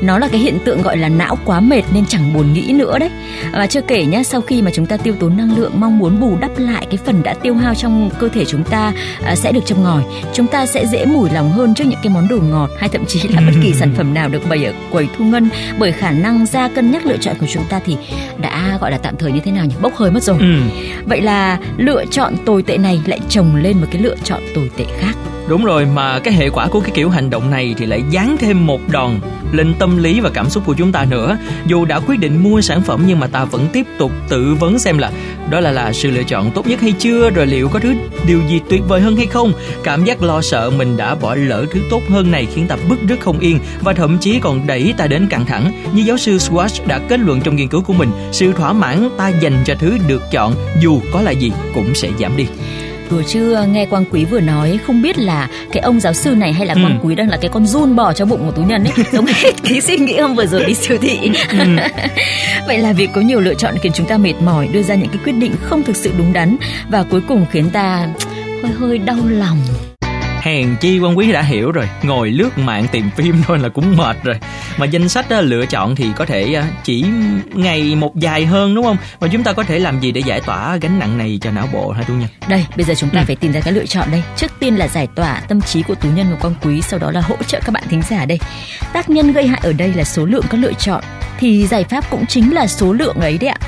nó 0.03 0.19
là 0.19 0.29
cái 0.29 0.41
hiện 0.41 0.59
tượng 0.65 0.83
gọi 0.83 0.97
là 0.97 1.09
não 1.09 1.39
quá 1.45 1.61
mệt 1.61 1.83
nên 1.93 2.07
chẳng 2.07 2.35
buồn 2.35 2.53
nghĩ 2.53 2.73
nữa 2.73 2.99
đấy. 2.99 3.11
Và 3.53 3.67
chưa 3.67 3.81
kể 3.81 4.05
nhá 4.05 4.23
sau 4.23 4.41
khi 4.41 4.63
mà 4.63 4.71
chúng 4.75 4.87
ta 4.87 4.97
tiêu 4.97 5.15
tốn 5.21 5.37
năng 5.37 5.57
lượng 5.57 5.73
mong 5.81 5.99
muốn 5.99 6.21
bù 6.21 6.37
đắp 6.41 6.51
lại 6.59 6.87
cái 6.91 6.99
phần 7.07 7.23
đã 7.23 7.35
tiêu 7.35 7.55
hao 7.55 7.75
trong 7.75 8.11
cơ 8.19 8.29
thể 8.29 8.45
chúng 8.45 8.65
ta 8.65 8.93
à, 9.25 9.37
sẽ 9.37 9.53
được 9.53 9.67
châm 9.67 9.83
ngòi. 9.83 10.03
Chúng 10.33 10.47
ta 10.47 10.67
sẽ 10.67 10.87
dễ 10.87 11.05
mủi 11.05 11.31
lòng 11.31 11.53
hơn 11.53 11.75
trước 11.75 11.85
những 11.85 11.99
cái 12.03 12.13
món 12.13 12.29
đồ 12.29 12.39
ngọt 12.51 12.71
hay 12.79 12.89
thậm 12.89 13.05
chí 13.07 13.29
là 13.29 13.41
bất 13.41 13.53
kỳ 13.63 13.73
sản 13.73 13.95
phẩm 13.97 14.15
nào 14.15 14.29
được 14.29 14.43
bày 14.49 14.65
ở 14.65 14.73
quầy 14.91 15.09
thu 15.19 15.25
ngân. 15.25 15.49
Bởi 15.79 15.93
khả 15.93 16.11
năng 16.11 16.47
ra 16.47 16.69
cân 16.69 16.91
nhắc 16.91 17.07
lựa 17.07 17.17
chọn 17.17 17.37
của 17.41 17.47
chúng 17.53 17.65
ta 17.69 17.81
thì 17.85 17.97
đã 18.39 18.79
gọi 18.81 18.91
là 18.91 18.99
tạm 18.99 19.17
thời 19.17 19.33
như 19.33 19.41
thế 19.45 19.53
nào 19.53 19.67
nhỉ? 19.67 19.75
Bốc 19.83 19.97
hơi 19.97 20.11
mất 20.11 20.23
rồi. 20.23 20.37
Ừ. 20.41 20.61
vậy 21.07 21.21
là 21.21 21.59
lựa 21.77 22.05
chọn 22.11 22.35
tồi 22.47 22.63
tệ 22.63 22.79
này 22.79 23.01
lại 23.07 23.21
chồng 23.29 23.57
lên 23.57 23.81
một 23.81 23.87
cái 23.91 24.03
lựa 24.03 24.17
chọn 24.25 24.41
tồi 24.55 24.71
tệ 24.77 24.85
khác 24.99 25.15
Đúng 25.49 25.65
rồi, 25.65 25.87
mà 25.87 26.19
cái 26.19 26.35
hệ 26.35 26.51
quả 26.51 26.69
của 26.69 26.81
cái 26.81 26.91
kiểu 26.95 27.11
hành 27.11 27.31
động 27.31 27.51
này 27.51 27.75
thì 27.79 27.87
lại 27.87 28.03
dán 28.11 28.37
thêm 28.39 28.67
một 28.67 28.81
đòn 28.91 29.11
lên 29.53 29.75
tâm 29.79 29.97
lý 29.97 30.21
và 30.21 30.31
cảm 30.35 30.51
xúc 30.51 30.63
của 30.67 30.75
chúng 30.75 30.93
ta 30.93 31.05
nữa. 31.05 31.37
Dù 31.67 31.85
đã 31.85 32.01
quyết 32.01 32.21
định 32.21 32.43
mua 32.43 32.61
sản 32.61 32.83
phẩm 32.83 33.05
nhưng 33.07 33.21
mà 33.21 33.27
ta 33.27 33.45
vẫn 33.45 33.67
tiếp 33.73 33.87
tục 33.99 34.13
tự 34.29 34.55
vấn 34.55 34.79
xem 34.79 34.99
là 34.99 35.11
đó 35.51 35.61
là 35.61 35.71
là 35.71 35.93
sự 35.93 36.11
lựa 36.11 36.23
chọn 36.23 36.51
tốt 36.51 36.67
nhất 36.67 36.81
hay 36.81 36.93
chưa, 36.99 37.31
rồi 37.31 37.47
liệu 37.47 37.69
có 37.69 37.79
thứ 37.79 37.95
điều 38.27 38.41
gì 38.49 38.61
tuyệt 38.69 38.83
vời 38.89 39.01
hơn 39.01 39.17
hay 39.17 39.27
không. 39.27 39.53
Cảm 39.85 40.05
giác 40.05 40.23
lo 40.23 40.41
sợ 40.41 40.71
mình 40.71 40.97
đã 40.97 41.15
bỏ 41.15 41.35
lỡ 41.35 41.65
thứ 41.73 41.81
tốt 41.91 42.03
hơn 42.09 42.31
này 42.31 42.47
khiến 42.55 42.67
ta 42.69 42.77
bức 42.89 42.99
rất 43.09 43.21
không 43.21 43.39
yên 43.39 43.59
và 43.81 43.93
thậm 43.93 44.19
chí 44.19 44.41
còn 44.41 44.67
đẩy 44.67 44.95
ta 44.97 45.07
đến 45.07 45.27
căng 45.31 45.47
thẳng. 45.47 45.73
Như 45.95 46.03
giáo 46.03 46.17
sư 46.17 46.37
Swatch 46.37 46.87
đã 46.87 47.01
kết 47.09 47.21
luận 47.21 47.41
trong 47.41 47.57
nghiên 47.57 47.69
cứu 47.69 47.83
của 47.83 47.93
mình, 47.93 48.11
sự 48.33 48.53
thỏa 48.53 48.73
mãn 48.73 49.09
ta 49.17 49.29
dành 49.29 49.63
cho 49.65 49.75
thứ 49.79 49.99
được 50.09 50.23
chọn 50.31 50.55
dù 50.81 51.01
có 51.13 51.23
là 51.23 51.31
gì 51.31 51.53
cũng 51.75 51.95
sẽ 51.95 52.09
giảm 52.21 52.37
đi 52.37 52.47
đùa 53.13 53.23
chưa 53.27 53.67
nghe 53.73 53.87
quang 53.87 54.05
quý 54.11 54.25
vừa 54.25 54.41
nói 54.41 54.79
không 54.87 55.03
biết 55.03 55.19
là 55.19 55.49
cái 55.73 55.81
ông 55.81 56.01
giáo 56.01 56.13
sư 56.13 56.35
này 56.35 56.53
hay 56.53 56.67
là 56.67 56.75
quang 56.75 56.99
ừ. 57.01 57.07
quý 57.07 57.15
đang 57.15 57.29
là 57.29 57.37
cái 57.37 57.51
con 57.55 57.67
run 57.67 57.97
bò 57.97 58.13
cho 58.13 58.25
bụng 58.25 58.47
của 58.47 58.53
tú 58.53 58.63
nhân 58.63 58.85
ấy 58.85 59.05
giống 59.13 59.27
hết 59.27 59.53
cái 59.63 59.81
suy 59.81 59.97
nghĩ 59.97 60.19
hôm 60.19 60.35
vừa 60.35 60.47
rồi 60.47 60.65
đi 60.65 60.75
siêu 60.75 60.99
thị 61.01 61.19
ừ. 61.51 61.59
vậy 62.67 62.79
là 62.79 62.93
việc 62.93 63.11
có 63.15 63.21
nhiều 63.21 63.41
lựa 63.41 63.55
chọn 63.55 63.75
khiến 63.83 63.93
chúng 63.95 64.07
ta 64.07 64.19
mệt 64.19 64.35
mỏi 64.45 64.69
đưa 64.73 64.83
ra 64.83 64.95
những 64.95 65.09
cái 65.09 65.19
quyết 65.25 65.33
định 65.33 65.53
không 65.63 65.83
thực 65.83 65.97
sự 65.97 66.13
đúng 66.19 66.33
đắn 66.33 66.57
và 66.89 67.03
cuối 67.11 67.21
cùng 67.29 67.47
khiến 67.51 67.71
ta 67.71 68.09
hơi 68.63 68.73
hơi 68.73 68.99
đau 68.99 69.19
lòng 69.25 69.59
hèn 70.43 70.77
chi 70.81 70.99
quan 70.99 71.19
quý 71.19 71.33
đã 71.33 71.43
hiểu 71.43 71.73
rồi. 71.73 71.89
Ngồi 72.03 72.31
lướt 72.31 72.59
mạng 72.59 72.87
tìm 72.93 73.11
phim 73.17 73.43
thôi 73.47 73.59
là 73.59 73.69
cũng 73.69 73.97
mệt 73.97 74.17
rồi. 74.25 74.37
Mà 74.77 74.87
danh 74.87 75.09
sách 75.09 75.27
lựa 75.31 75.67
chọn 75.67 75.97
thì 75.97 76.07
có 76.17 76.25
thể 76.25 76.63
chỉ 76.85 77.05
ngày 77.55 77.95
một 77.95 78.17
dài 78.17 78.47
hơn 78.47 78.75
đúng 78.75 78.85
không? 78.85 78.97
Và 79.21 79.29
chúng 79.29 79.43
ta 79.43 79.53
có 79.53 79.63
thể 79.63 79.79
làm 79.79 80.01
gì 80.01 80.13
để 80.13 80.21
giải 80.21 80.41
tỏa 80.41 80.77
gánh 80.77 80.99
nặng 80.99 81.19
này 81.19 81.39
cho 81.43 81.51
não 81.51 81.69
bộ 81.73 81.91
hả 81.91 82.03
tú 82.03 82.15
nhân? 82.15 82.29
Đây 82.49 82.67
bây 82.77 82.85
giờ 82.85 82.95
chúng 82.95 83.11
ta 83.11 83.21
ừ. 83.21 83.25
phải 83.27 83.37
tìm 83.37 83.53
ra 83.53 83.61
cái 83.61 83.73
lựa 83.73 83.87
chọn 83.87 84.11
đây. 84.11 84.23
Trước 84.37 84.53
tiên 84.59 84.77
là 84.77 84.89
giải 84.89 85.07
tỏa 85.15 85.41
tâm 85.49 85.61
trí 85.61 85.83
của 85.83 85.95
tú 85.95 86.09
nhân 86.09 86.27
và 86.31 86.37
quan 86.41 86.55
quý 86.63 86.81
sau 86.83 86.99
đó 86.99 87.11
là 87.11 87.21
hỗ 87.21 87.37
trợ 87.47 87.61
các 87.65 87.73
bạn 87.73 87.85
thính 87.89 88.03
giả 88.11 88.25
đây. 88.25 88.39
Tác 88.93 89.11
nhân 89.11 89.33
gây 89.33 89.47
hại 89.47 89.61
ở 89.63 89.73
đây 89.73 89.93
là 89.95 90.05
số 90.05 90.25
lượng 90.25 90.45
các 90.51 90.59
lựa 90.61 90.73
chọn 90.73 91.05
thì 91.43 91.67
giải 91.67 91.85
pháp 91.85 92.11
cũng 92.11 92.27
chính 92.27 92.55
là 92.55 92.67
số 92.67 92.93
lượng 92.93 93.17
ấy 93.17 93.39
đấy 93.39 93.49
ạ. 93.49 93.59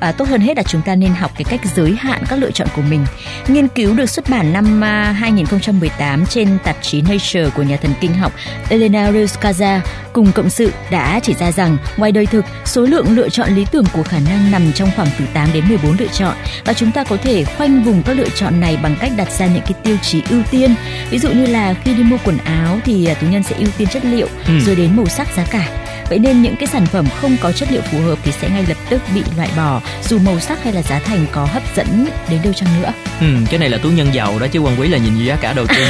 À, 0.00 0.12
tốt 0.12 0.28
hơn 0.28 0.40
hết 0.40 0.56
là 0.56 0.62
chúng 0.62 0.82
ta 0.82 0.94
nên 0.94 1.14
học 1.14 1.30
cái 1.34 1.44
cách 1.44 1.60
giới 1.76 1.96
hạn 1.98 2.22
các 2.28 2.38
lựa 2.38 2.50
chọn 2.50 2.68
của 2.76 2.82
mình. 2.82 3.04
Nghiên 3.48 3.68
cứu 3.68 3.94
được 3.94 4.06
xuất 4.06 4.30
bản 4.30 4.52
năm 4.52 4.82
2018 4.82 6.20
à, 6.22 6.26
trên 6.28 6.58
tạp 6.64 6.76
chí 6.82 7.02
Nature 7.02 7.50
của 7.56 7.62
nhà 7.62 7.76
thần 7.76 7.92
kinh 8.00 8.14
học 8.14 8.32
Elena 8.68 9.10
Rizkaza 9.10 9.80
cùng 10.12 10.32
cộng 10.32 10.50
sự 10.50 10.72
đã 10.90 11.20
chỉ 11.22 11.34
ra 11.34 11.52
rằng 11.52 11.76
ngoài 11.96 12.12
đời 12.12 12.26
thực 12.26 12.44
số 12.64 12.82
lượng 12.82 13.16
lựa 13.16 13.28
chọn 13.28 13.54
lý 13.54 13.66
tưởng 13.70 13.84
của 13.92 14.02
khả 14.02 14.18
năng 14.30 14.50
nằm 14.50 14.72
trong 14.72 14.90
khoảng 14.96 15.08
từ 15.18 15.24
8 15.34 15.48
đến 15.54 15.68
14 15.68 15.96
lựa 15.98 16.06
chọn 16.06 16.34
và 16.64 16.72
chúng 16.72 16.92
ta 16.92 17.04
có 17.04 17.16
thể 17.16 17.44
khoanh 17.44 17.82
vùng 17.82 18.02
các 18.02 18.12
lựa 18.12 18.28
chọn 18.28 18.60
này 18.60 18.78
bằng 18.82 18.96
cách 19.00 19.12
đặt 19.16 19.30
ra 19.30 19.46
những 19.46 19.62
cái 19.62 19.74
tiêu 19.84 19.96
chí 20.02 20.22
ưu 20.30 20.42
tiên. 20.50 20.74
Ví 21.10 21.18
dụ 21.18 21.28
như 21.28 21.46
là 21.46 21.74
khi 21.84 21.94
đi 21.94 22.02
mua 22.02 22.18
quần 22.24 22.38
áo 22.38 22.78
thì 22.84 23.06
à, 23.06 23.14
tú 23.14 23.26
nhân 23.26 23.42
sẽ 23.42 23.56
ưu 23.58 23.68
tiên 23.78 23.88
chất 23.88 24.04
liệu 24.04 24.28
ừ. 24.46 24.60
rồi 24.60 24.76
đến 24.76 24.96
màu 24.96 25.06
sắc 25.06 25.28
giá 25.36 25.44
cả 25.50 25.85
Vậy 26.08 26.18
nên 26.18 26.42
những 26.42 26.56
cái 26.56 26.66
sản 26.66 26.86
phẩm 26.86 27.06
không 27.20 27.36
có 27.40 27.52
chất 27.52 27.72
liệu 27.72 27.82
phù 27.82 28.00
hợp 28.00 28.18
thì 28.22 28.32
sẽ 28.32 28.48
ngay 28.48 28.64
lập 28.68 28.76
tức 28.90 29.02
bị 29.14 29.22
loại 29.36 29.50
bỏ 29.56 29.80
dù 30.08 30.18
màu 30.18 30.40
sắc 30.40 30.64
hay 30.64 30.72
là 30.72 30.82
giá 30.82 30.98
thành 30.98 31.26
có 31.32 31.44
hấp 31.44 31.62
dẫn 31.76 32.06
đến 32.30 32.40
đâu 32.44 32.52
chăng 32.52 32.82
nữa. 32.82 32.92
Ừ, 33.20 33.26
cái 33.50 33.58
này 33.58 33.68
là 33.68 33.78
tú 33.78 33.88
nhân 33.88 34.14
giàu 34.14 34.38
đó 34.38 34.46
chứ 34.52 34.60
quan 34.60 34.80
quý 34.80 34.88
là 34.88 34.98
nhìn 34.98 35.24
giá 35.24 35.36
cả 35.36 35.52
đầu 35.52 35.66
tiên. 35.66 35.86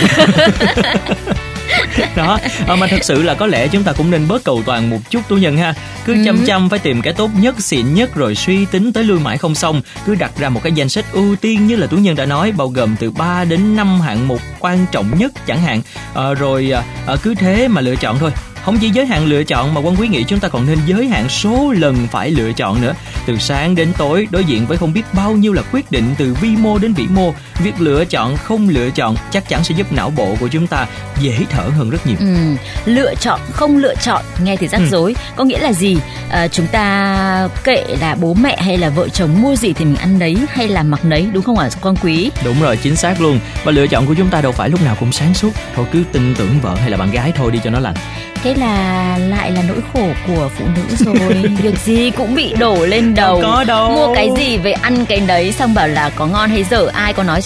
đó 2.16 2.38
à, 2.66 2.76
mà 2.76 2.86
thật 2.86 3.04
sự 3.04 3.22
là 3.22 3.34
có 3.34 3.46
lẽ 3.46 3.68
chúng 3.68 3.82
ta 3.82 3.92
cũng 3.92 4.10
nên 4.10 4.28
bớt 4.28 4.44
cầu 4.44 4.62
toàn 4.66 4.90
một 4.90 4.98
chút 5.10 5.20
tú 5.28 5.36
nhân 5.36 5.56
ha 5.56 5.74
cứ 6.04 6.14
ừ. 6.14 6.18
chăm 6.24 6.38
chăm 6.46 6.70
phải 6.70 6.78
tìm 6.78 7.02
cái 7.02 7.12
tốt 7.12 7.30
nhất 7.40 7.60
xịn 7.60 7.94
nhất 7.94 8.14
rồi 8.14 8.34
suy 8.34 8.64
tính 8.64 8.92
tới 8.92 9.04
lui 9.04 9.20
mãi 9.20 9.38
không 9.38 9.54
xong 9.54 9.82
cứ 10.06 10.14
đặt 10.14 10.32
ra 10.38 10.48
một 10.48 10.62
cái 10.62 10.72
danh 10.72 10.88
sách 10.88 11.04
ưu 11.12 11.36
tiên 11.36 11.66
như 11.66 11.76
là 11.76 11.86
tú 11.86 11.96
nhân 11.96 12.16
đã 12.16 12.26
nói 12.26 12.52
bao 12.52 12.68
gồm 12.68 12.96
từ 13.00 13.10
3 13.10 13.44
đến 13.44 13.76
5 13.76 14.00
hạng 14.00 14.28
mục 14.28 14.40
quan 14.60 14.86
trọng 14.92 15.18
nhất 15.18 15.32
chẳng 15.46 15.62
hạn 15.62 15.80
à, 16.14 16.34
rồi 16.34 16.72
à, 17.06 17.16
cứ 17.22 17.34
thế 17.34 17.68
mà 17.68 17.80
lựa 17.80 17.96
chọn 17.96 18.18
thôi 18.18 18.30
không 18.66 18.78
chỉ 18.78 18.90
giới 18.90 19.06
hạn 19.06 19.26
lựa 19.26 19.44
chọn 19.44 19.74
mà 19.74 19.80
quân 19.80 19.96
quý 19.96 20.08
nghĩ 20.08 20.24
chúng 20.24 20.40
ta 20.40 20.48
còn 20.48 20.66
nên 20.66 20.78
giới 20.86 21.06
hạn 21.06 21.28
số 21.28 21.74
lần 21.78 22.06
phải 22.06 22.30
lựa 22.30 22.52
chọn 22.52 22.80
nữa. 22.80 22.94
Từ 23.26 23.38
sáng 23.38 23.74
đến 23.74 23.92
tối 23.98 24.28
đối 24.30 24.44
diện 24.44 24.66
với 24.66 24.78
không 24.78 24.92
biết 24.92 25.02
bao 25.12 25.32
nhiêu 25.32 25.52
là 25.52 25.62
quyết 25.72 25.90
định 25.90 26.14
từ 26.18 26.36
vi 26.40 26.48
mô 26.48 26.78
đến 26.78 26.92
vĩ 26.92 27.06
mô 27.10 27.32
việc 27.58 27.80
lựa 27.80 28.04
chọn 28.04 28.36
không 28.36 28.68
lựa 28.68 28.90
chọn 28.90 29.16
chắc 29.30 29.48
chắn 29.48 29.64
sẽ 29.64 29.74
giúp 29.74 29.92
não 29.92 30.10
bộ 30.10 30.36
của 30.40 30.48
chúng 30.48 30.66
ta 30.66 30.86
dễ 31.20 31.38
thở 31.50 31.62
hơn 31.62 31.90
rất 31.90 32.06
nhiều. 32.06 32.16
Ừ, 32.20 32.36
lựa 32.84 33.14
chọn 33.20 33.40
không 33.52 33.76
lựa 33.76 33.94
chọn 33.94 34.22
nghe 34.42 34.56
thì 34.56 34.68
rắc 34.68 34.80
ừ. 34.80 34.86
rối. 34.86 35.16
Có 35.36 35.44
nghĩa 35.44 35.58
là 35.58 35.72
gì? 35.72 35.96
À, 36.30 36.48
chúng 36.48 36.66
ta 36.66 37.48
kệ 37.64 37.84
là 38.00 38.14
bố 38.14 38.34
mẹ 38.34 38.56
hay 38.62 38.78
là 38.78 38.88
vợ 38.88 39.08
chồng 39.08 39.42
mua 39.42 39.56
gì 39.56 39.72
thì 39.72 39.84
mình 39.84 39.96
ăn 39.96 40.18
đấy 40.18 40.36
hay 40.48 40.68
là 40.68 40.82
mặc 40.82 41.04
đấy 41.04 41.28
đúng 41.32 41.42
không 41.42 41.58
ạ 41.58 41.68
à, 41.72 41.78
con 41.80 41.96
quý? 41.96 42.30
Đúng 42.44 42.62
rồi 42.62 42.76
chính 42.76 42.96
xác 42.96 43.20
luôn. 43.20 43.40
Và 43.64 43.72
lựa 43.72 43.86
chọn 43.86 44.06
của 44.06 44.14
chúng 44.14 44.28
ta 44.28 44.40
đâu 44.40 44.52
phải 44.52 44.68
lúc 44.68 44.82
nào 44.82 44.96
cũng 45.00 45.12
sáng 45.12 45.34
suốt. 45.34 45.50
Thôi 45.74 45.86
cứ 45.92 46.04
tin 46.12 46.34
tưởng 46.34 46.60
vợ 46.62 46.74
hay 46.74 46.90
là 46.90 46.96
bạn 46.96 47.10
gái 47.10 47.32
thôi 47.36 47.50
đi 47.50 47.60
cho 47.64 47.70
nó 47.70 47.80
lành. 47.80 47.94
Thế 48.42 48.54
là 48.58 49.18
lại 49.18 49.50
là 49.50 49.62
nỗi 49.68 49.78
khổ 49.92 50.08
của 50.26 50.50
phụ 50.58 50.64
nữ 50.76 50.96
rồi. 50.96 51.42
Việc 51.62 51.78
gì 51.78 52.10
cũng 52.10 52.34
bị 52.34 52.54
đổ 52.58 52.86
lên 52.86 53.14
đầu. 53.14 53.42
Đâu 53.42 53.52
có 53.52 53.64
đâu. 53.64 53.90
Mua 53.90 54.14
cái 54.14 54.30
gì 54.36 54.58
về 54.58 54.72
ăn 54.72 55.06
cái 55.06 55.20
đấy 55.20 55.52
xong 55.52 55.74
bảo 55.74 55.88
là 55.88 56.10
có 56.10 56.26
ngon 56.26 56.50
hay 56.50 56.64
dở 56.64 56.86
ai 56.92 57.12
có 57.12 57.22
nói 57.22 57.40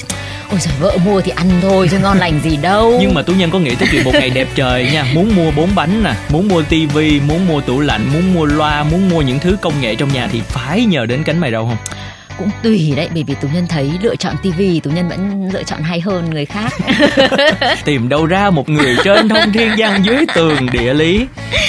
ôi 0.51 0.61
giời 0.61 0.75
vợ 0.81 0.97
mua 1.05 1.21
thì 1.21 1.33
ăn 1.37 1.51
thôi 1.63 1.89
chứ 1.91 1.99
ngon 1.99 2.19
lành 2.19 2.41
gì 2.45 2.57
đâu. 2.57 2.99
Nhưng 3.01 3.15
mà 3.15 3.23
tú 3.23 3.33
nhân 3.33 3.51
có 3.51 3.59
nghĩ 3.59 3.75
tới 3.75 3.89
chuyện 3.93 4.05
một 4.05 4.13
ngày 4.15 4.31
đẹp 4.31 4.49
trời 4.55 4.89
nha 4.93 5.05
muốn 5.15 5.37
mua 5.37 5.51
bốn 5.51 5.75
bánh 5.75 6.03
nè 6.05 6.15
muốn 6.29 6.49
mua 6.49 6.63
tivi 6.63 7.21
muốn 7.21 7.47
mua 7.47 7.61
tủ 7.61 7.81
lạnh 7.81 8.09
muốn 8.13 8.35
mua 8.35 8.45
loa 8.45 8.85
muốn 8.85 9.09
mua 9.09 9.23
những 9.23 9.39
thứ 9.39 9.57
công 9.61 9.81
nghệ 9.81 9.95
trong 9.95 10.13
nhà 10.13 10.29
thì 10.33 10.41
phải 10.49 10.85
nhờ 10.85 11.07
đến 11.07 11.23
cánh 11.25 11.39
mày 11.39 11.51
đâu 11.51 11.67
không 11.67 11.77
cũng 12.41 12.51
tùy 12.63 12.93
đấy, 12.97 13.09
bởi 13.15 13.23
vì 13.23 13.35
tú 13.41 13.49
nhân 13.55 13.67
thấy 13.69 13.91
lựa 14.03 14.17
chọn 14.17 14.35
tivi 14.43 14.81
tú 14.81 14.91
nhân 14.91 15.09
vẫn 15.09 15.51
lựa 15.53 15.63
chọn 15.63 15.83
hay 15.83 16.01
hơn 16.01 16.31
người 16.31 16.45
khác. 16.45 16.73
Tìm 17.85 18.09
đâu 18.09 18.27
ra 18.27 18.51
một 18.51 18.69
người 18.69 18.97
trên 19.05 19.29
thông 19.29 19.53
thiên 19.53 19.71
gian 19.77 20.05
dưới 20.05 20.25
tường 20.35 20.67
địa 20.73 20.95
lý. 20.95 21.27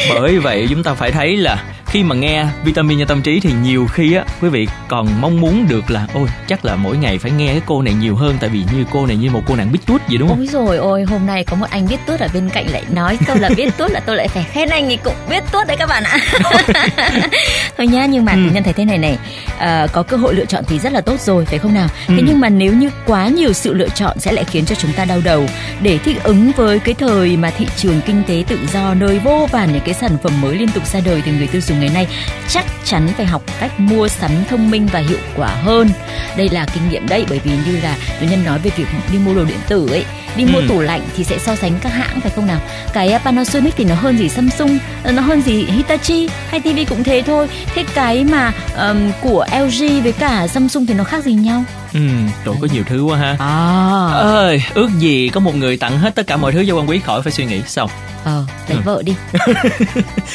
Bởi 0.09 0.39
vậy 0.39 0.67
chúng 0.69 0.83
ta 0.83 0.93
phải 0.93 1.11
thấy 1.11 1.37
là 1.37 1.63
khi 1.91 2.03
mà 2.03 2.15
nghe 2.15 2.45
vitamin 2.63 2.99
cho 2.99 3.05
tâm 3.05 3.21
trí 3.21 3.39
thì 3.39 3.53
nhiều 3.63 3.87
khi 3.87 4.13
á 4.13 4.23
quý 4.41 4.49
vị 4.49 4.67
còn 4.87 5.21
mong 5.21 5.41
muốn 5.41 5.67
được 5.69 5.91
là 5.91 6.07
ôi 6.13 6.27
chắc 6.47 6.65
là 6.65 6.75
mỗi 6.75 6.97
ngày 6.97 7.17
phải 7.17 7.31
nghe 7.31 7.47
cái 7.47 7.61
cô 7.65 7.81
này 7.81 7.93
nhiều 7.93 8.15
hơn 8.15 8.35
tại 8.39 8.49
vì 8.49 8.63
như 8.75 8.85
cô 8.91 9.05
này 9.05 9.17
như 9.17 9.29
một 9.29 9.41
cô 9.47 9.55
nàng 9.55 9.71
biết 9.71 9.79
tuốt 9.85 10.07
gì 10.07 10.17
đúng 10.17 10.29
không? 10.29 10.37
Ôi 10.37 10.47
rồi 10.47 10.77
ôi 10.77 11.03
hôm 11.03 11.25
nay 11.25 11.43
có 11.43 11.55
một 11.55 11.65
anh 11.69 11.87
biết 11.87 11.99
tuốt 12.05 12.19
ở 12.19 12.27
bên 12.33 12.49
cạnh 12.49 12.65
lại 12.69 12.83
nói 12.91 13.17
câu 13.25 13.35
là 13.35 13.49
biết 13.57 13.77
tuốt 13.77 13.91
là 13.91 13.99
tôi 13.99 14.15
lại 14.15 14.27
phải 14.27 14.43
khen 14.43 14.69
anh 14.69 14.85
ấy 14.85 14.97
cũng 14.97 15.13
biết 15.29 15.43
tuốt 15.51 15.67
đấy 15.67 15.77
các 15.77 15.89
bạn 15.89 16.03
ạ. 16.03 16.19
Thôi 17.77 17.87
nhá 17.87 18.05
nhưng 18.05 18.25
mà 18.25 18.31
ừ. 18.31 18.39
nhân 18.53 18.63
thấy 18.63 18.73
thế 18.73 18.85
này 18.85 18.97
này 18.97 19.17
à, 19.57 19.87
có 19.91 20.03
cơ 20.03 20.17
hội 20.17 20.33
lựa 20.33 20.45
chọn 20.45 20.63
thì 20.67 20.79
rất 20.79 20.93
là 20.93 21.01
tốt 21.01 21.19
rồi 21.19 21.45
phải 21.45 21.59
không 21.59 21.73
nào? 21.73 21.87
Ừ. 22.07 22.13
Thế 22.17 22.23
nhưng 22.27 22.39
mà 22.39 22.49
nếu 22.49 22.73
như 22.73 22.89
quá 23.05 23.27
nhiều 23.27 23.53
sự 23.53 23.73
lựa 23.73 23.89
chọn 23.89 24.19
sẽ 24.19 24.31
lại 24.31 24.43
khiến 24.43 24.65
cho 24.65 24.75
chúng 24.75 24.93
ta 24.93 25.05
đau 25.05 25.21
đầu 25.23 25.45
để 25.81 25.97
thích 25.97 26.23
ứng 26.23 26.51
với 26.51 26.79
cái 26.79 26.93
thời 26.93 27.37
mà 27.37 27.49
thị 27.49 27.67
trường 27.77 28.01
kinh 28.05 28.23
tế 28.27 28.43
tự 28.47 28.59
do 28.73 28.93
nơi 28.93 29.19
vô 29.19 29.47
vàn 29.51 29.73
những 29.73 29.83
cái 29.85 29.93
sản 29.93 30.17
phẩm 30.23 30.41
mới 30.41 30.55
liên 30.55 30.69
tục 30.69 30.85
ra 30.87 30.99
đời 31.05 31.21
thì 31.25 31.31
người 31.31 31.47
tiêu 31.47 31.61
dùng 31.61 31.80
ngày 31.81 31.89
nay 31.93 32.07
chắc 32.49 32.65
chắn 32.85 33.07
phải 33.17 33.25
học 33.25 33.41
cách 33.59 33.79
mua 33.79 34.07
sắm 34.07 34.31
thông 34.49 34.71
minh 34.71 34.87
và 34.91 34.99
hiệu 34.99 35.19
quả 35.37 35.47
hơn 35.47 35.89
đây 36.37 36.49
là 36.49 36.65
kinh 36.73 36.89
nghiệm 36.89 37.07
đấy 37.07 37.25
bởi 37.29 37.39
vì 37.43 37.51
như 37.65 37.79
là 37.83 37.97
chủ 38.19 38.25
nhân 38.29 38.43
nói 38.45 38.59
về 38.59 38.71
việc 38.77 38.87
đi 39.11 39.17
mua 39.17 39.33
đồ 39.33 39.43
điện 39.43 39.59
tử 39.67 39.87
ấy 39.91 40.05
đi 40.35 40.45
mua 40.45 40.59
ừ. 40.59 40.65
tủ 40.69 40.81
lạnh 40.81 41.01
thì 41.17 41.23
sẽ 41.23 41.37
so 41.39 41.55
sánh 41.55 41.79
các 41.81 41.89
hãng 41.89 42.21
phải 42.21 42.31
không 42.35 42.47
nào 42.47 42.59
cái 42.93 43.19
Panasonic 43.23 43.75
thì 43.77 43.83
nó 43.83 43.95
hơn 43.95 44.17
gì 44.17 44.29
Samsung 44.29 44.77
nó 45.03 45.21
hơn 45.21 45.41
gì 45.41 45.63
Hitachi 45.63 46.29
hay 46.49 46.59
TV 46.59 46.79
cũng 46.89 47.03
thế 47.03 47.21
thôi 47.21 47.47
thế 47.75 47.85
cái 47.93 48.23
mà 48.23 48.53
um, 48.77 49.11
của 49.21 49.45
LG 49.51 50.03
với 50.03 50.11
cả 50.11 50.47
Samsung 50.47 50.85
thì 50.85 50.93
nó 50.93 51.03
khác 51.03 51.23
gì 51.23 51.33
nhau 51.33 51.63
Ừ, 51.93 51.99
trời 52.45 52.55
có 52.61 52.67
nhiều 52.73 52.83
thứ 52.87 53.03
quá 53.03 53.17
ha. 53.17 53.35
À. 53.39 54.07
Ơi, 54.13 54.63
ước 54.73 54.89
gì 54.99 55.29
có 55.29 55.39
một 55.39 55.55
người 55.55 55.77
tặng 55.77 55.97
hết 55.97 56.15
tất 56.15 56.27
cả 56.27 56.37
mọi 56.37 56.51
thứ 56.51 56.65
cho 56.67 56.75
quan 56.75 56.89
quý 56.89 56.99
khỏi 56.99 57.21
phải 57.21 57.31
suy 57.31 57.45
nghĩ 57.45 57.61
xong. 57.67 57.89
Ờ, 58.23 58.45
lấy 58.67 58.77
ừ. 58.77 58.81
vợ 58.85 59.01
đi. 59.05 59.15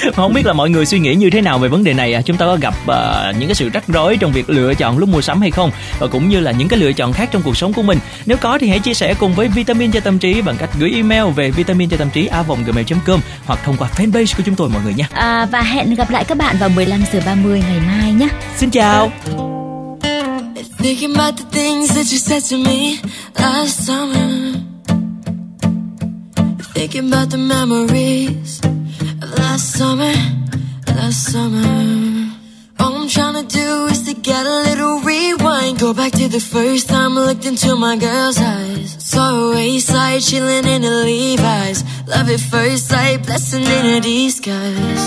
không 0.14 0.33
biết 0.33 0.47
là 0.47 0.52
mọi 0.52 0.71
người 0.71 0.87
suy 0.87 0.99
nghĩ 0.99 1.14
như 1.14 1.31
thế 1.31 1.40
nào 1.40 1.59
về 1.59 1.69
vấn 1.69 1.85
đề 1.85 1.95
này 1.95 2.14
à? 2.14 2.23
Chúng 2.23 2.37
ta 2.37 2.47
có 2.47 2.57
gặp 2.61 2.75
uh, 2.83 3.37
những 3.38 3.49
cái 3.49 3.55
sự 3.55 3.69
rắc 3.69 3.85
rối 3.88 4.16
trong 4.16 4.33
việc 4.33 4.50
lựa 4.50 4.75
chọn 4.75 4.99
lúc 4.99 5.09
mua 5.09 5.21
sắm 5.21 5.40
hay 5.40 5.50
không? 5.50 5.71
Và 5.99 6.07
cũng 6.07 6.28
như 6.28 6.40
là 6.40 6.52
những 6.52 6.69
cái 6.69 6.78
lựa 6.78 6.93
chọn 6.93 7.12
khác 7.12 7.28
trong 7.33 7.43
cuộc 7.43 7.57
sống 7.57 7.73
của 7.73 7.83
mình. 7.83 7.99
Nếu 8.26 8.37
có 8.37 8.59
thì 8.59 8.69
hãy 8.69 8.78
chia 8.78 8.95
sẻ 8.95 9.14
cùng 9.19 9.35
với 9.35 9.49
Vitamin 9.49 9.93
cho 9.93 10.00
tâm 10.00 10.19
trí 10.19 10.43
bằng 10.43 10.57
cách 10.59 10.71
gửi 10.78 10.93
email 10.95 11.25
về 11.37 11.50
vitamin 11.50 11.88
cho 11.88 11.97
tâm 11.97 12.11
trí 12.11 12.26
a 12.26 12.43
gmail.com 12.66 13.21
hoặc 13.45 13.59
thông 13.64 13.76
qua 13.76 13.88
fanpage 13.97 14.37
của 14.37 14.43
chúng 14.47 14.55
tôi 14.55 14.69
mọi 14.69 14.83
người 14.85 14.95
nha. 14.95 15.09
À, 15.12 15.47
và 15.50 15.62
hẹn 15.62 15.95
gặp 15.95 16.11
lại 16.11 16.25
các 16.25 16.38
bạn 16.38 16.57
vào 16.59 16.69
15 16.69 17.00
giờ 17.12 17.21
30 17.26 17.62
ngày 17.69 17.81
mai 17.87 18.12
nhé. 18.12 18.28
Xin 18.57 18.71
chào. 18.71 19.12
Thinking 20.78 21.14
about 21.14 21.35
the 21.38 21.45
things 21.52 21.95
that 21.97 22.07
you 22.12 22.19
said 22.19 22.52
to 22.52 22.57
me 22.59 22.97
last 23.35 23.87
summer. 23.87 24.75
Thinking 26.76 27.09
about 27.09 27.30
the 27.30 27.38
memories 27.38 28.61
of 29.23 29.30
last 29.38 29.73
summer. 29.78 30.12
last 30.87 31.33
summer. 31.33 32.30
All 32.78 32.95
I'm 32.95 33.09
trying 33.09 33.42
to 33.42 33.49
do 33.49 33.87
is 33.87 34.02
to 34.02 34.12
get 34.12 34.45
a 34.45 34.56
little 34.68 35.00
rewind. 35.00 35.78
Go 35.78 35.95
back 35.95 36.12
to 36.12 36.28
the 36.28 36.38
first 36.38 36.90
time 36.90 37.16
I 37.16 37.23
looked 37.28 37.47
into 37.47 37.76
my 37.76 37.97
girl's 37.97 38.38
eyes. 38.38 38.95
Saw 39.02 39.25
her 39.35 39.54
wayside, 39.54 40.21
chilling 40.21 40.66
in 40.66 40.85
a 40.85 40.90
Levi's. 41.09 41.83
Love 42.06 42.28
at 42.28 42.40
first 42.40 42.88
sight, 42.88 43.25
blessing 43.25 43.64
in 43.64 43.87
a 43.97 44.00
disguise. 44.02 45.04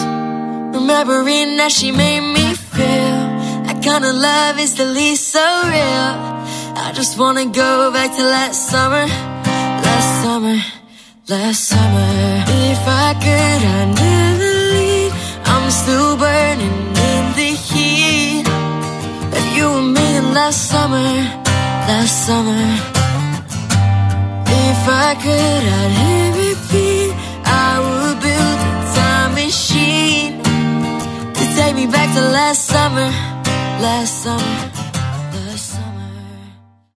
Remembering 0.74 1.60
how 1.60 1.70
she 1.70 1.92
made 1.92 2.26
me 2.34 2.56
feel. 2.56 3.22
That 3.68 3.80
kind 3.84 4.04
of 4.04 4.16
love 4.16 4.60
is 4.60 4.74
the 4.74 4.86
least 4.86 5.28
so 5.28 5.46
real. 5.66 6.14
I 6.84 6.92
just 6.96 7.20
wanna 7.20 7.46
go 7.46 7.92
back 7.92 8.10
to 8.18 8.24
last 8.24 8.72
summer. 8.72 9.06
Last 9.86 10.24
summer, 10.24 10.58
Last 11.30 11.68
summer, 11.68 12.44
if 12.48 12.88
I 12.88 13.14
could, 13.14 13.62
I'd 13.78 13.90
never 14.02 14.52
leave. 14.74 15.14
I'm 15.46 15.70
still 15.70 16.18
burning 16.18 16.88
in 17.12 17.24
the 17.38 17.52
heat 17.70 18.46
that 18.46 19.54
you 19.56 19.66
were 19.70 19.90
me 19.94 20.22
last 20.34 20.72
summer, 20.72 21.12
last 21.86 22.26
summer. 22.26 22.66
If 24.48 24.82
I 24.90 25.14
could, 25.22 25.64
I'd 25.78 25.92
hit 26.02 26.32
repeat. 26.50 27.14
I 27.46 27.78
would 27.78 28.18
build 28.26 28.60
a 28.70 28.76
time 28.98 29.36
machine 29.36 30.42
to 31.38 31.44
take 31.56 31.76
me 31.76 31.86
back 31.86 32.12
to 32.16 32.22
last 32.22 32.66
summer, 32.66 33.12
last 33.86 34.24
summer. 34.24 34.59